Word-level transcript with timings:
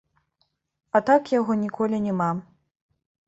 А 0.99 1.01
так 1.09 1.23
яго 1.39 1.57
ніколі 1.65 1.97
няма. 2.09 2.31